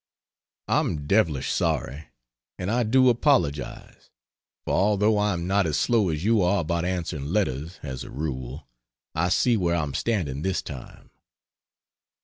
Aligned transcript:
I'm 0.67 1.05
devilish 1.05 1.51
sorry, 1.51 2.05
and 2.57 2.71
I 2.71 2.81
do 2.81 3.07
apologise 3.09 4.09
for 4.65 4.73
although 4.73 5.19
I 5.19 5.33
am 5.33 5.45
not 5.45 5.67
as 5.67 5.77
slow 5.77 6.09
as 6.09 6.23
you 6.25 6.41
are 6.41 6.61
about 6.61 6.85
answering 6.85 7.25
letters, 7.27 7.79
as 7.83 8.03
a 8.03 8.09
rule, 8.09 8.67
I 9.13 9.29
see 9.29 9.57
where 9.57 9.75
I'm 9.75 9.93
standing 9.93 10.41
this 10.41 10.63
time. 10.63 11.11